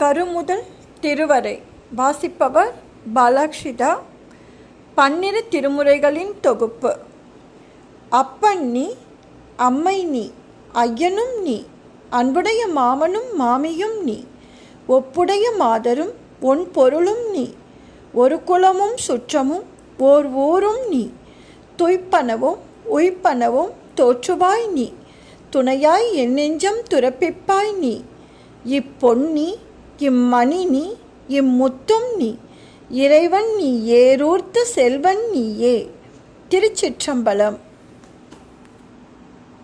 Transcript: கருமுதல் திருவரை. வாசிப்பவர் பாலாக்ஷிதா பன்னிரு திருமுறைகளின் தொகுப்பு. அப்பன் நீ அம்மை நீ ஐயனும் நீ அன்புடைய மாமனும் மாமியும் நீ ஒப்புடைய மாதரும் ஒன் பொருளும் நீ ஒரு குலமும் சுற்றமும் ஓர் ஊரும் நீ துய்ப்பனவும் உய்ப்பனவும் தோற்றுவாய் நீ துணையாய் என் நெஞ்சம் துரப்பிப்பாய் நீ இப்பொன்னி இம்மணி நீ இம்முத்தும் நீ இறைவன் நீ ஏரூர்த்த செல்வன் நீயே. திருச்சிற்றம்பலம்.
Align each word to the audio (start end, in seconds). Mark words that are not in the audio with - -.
கருமுதல் 0.00 0.64
திருவரை. 1.02 1.56
வாசிப்பவர் 1.98 2.72
பாலாக்ஷிதா 3.16 3.90
பன்னிரு 4.96 5.40
திருமுறைகளின் 5.52 6.32
தொகுப்பு. 6.44 6.92
அப்பன் 8.20 8.64
நீ 8.74 8.86
அம்மை 9.66 9.98
நீ 10.14 10.24
ஐயனும் 10.84 11.34
நீ 11.46 11.56
அன்புடைய 12.18 12.60
மாமனும் 12.78 13.28
மாமியும் 13.40 13.98
நீ 14.08 14.18
ஒப்புடைய 14.88 15.44
மாதரும் 15.62 16.12
ஒன் 16.50 16.64
பொருளும் 16.76 17.24
நீ 17.34 17.44
ஒரு 18.22 18.36
குலமும் 18.48 18.96
சுற்றமும் 19.06 19.66
ஓர் 20.08 20.26
ஊரும் 20.46 20.82
நீ 20.92 21.04
துய்ப்பனவும் 21.78 22.58
உய்ப்பனவும் 22.96 23.72
தோற்றுவாய் 23.98 24.66
நீ 24.76 24.86
துணையாய் 25.50 26.08
என் 26.22 26.34
நெஞ்சம் 26.38 26.82
துரப்பிப்பாய் 26.92 27.72
நீ 27.82 27.94
இப்பொன்னி 28.70 29.48
இம்மணி 29.98 30.66
நீ 30.66 30.94
இம்முத்தும் 31.28 32.16
நீ 32.16 32.36
இறைவன் 32.90 33.56
நீ 33.56 33.92
ஏரூர்த்த 33.92 34.62
செல்வன் 34.62 35.30
நீயே. 35.30 35.90
திருச்சிற்றம்பலம். 36.50 37.56